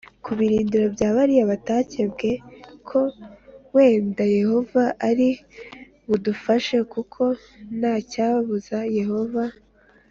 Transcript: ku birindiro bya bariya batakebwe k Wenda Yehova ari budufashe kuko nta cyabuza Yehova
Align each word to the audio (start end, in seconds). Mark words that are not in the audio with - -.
ku 0.23 0.29
birindiro 0.39 0.87
bya 0.95 1.09
bariya 1.15 1.43
batakebwe 1.51 2.29
k 2.87 2.89
Wenda 3.73 4.23
Yehova 4.37 4.83
ari 5.09 5.29
budufashe 6.07 6.77
kuko 6.93 7.21
nta 7.79 7.93
cyabuza 8.11 8.77
Yehova 8.99 9.43